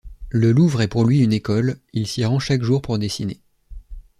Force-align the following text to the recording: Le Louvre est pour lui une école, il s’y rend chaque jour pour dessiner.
Le 0.31 0.51
Louvre 0.51 0.81
est 0.81 0.87
pour 0.87 1.05
lui 1.05 1.19
une 1.21 1.31
école, 1.31 1.77
il 1.93 2.07
s’y 2.07 2.25
rend 2.25 2.39
chaque 2.39 2.63
jour 2.63 2.81
pour 2.81 2.97
dessiner. 2.97 3.39